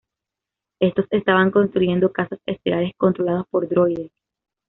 Estos 0.79 1.05
estaban 1.11 1.51
construyendo 1.51 2.11
cazas 2.11 2.39
estelares 2.47 2.91
controlados 2.97 3.45
por 3.51 3.69
droides. 3.69 4.09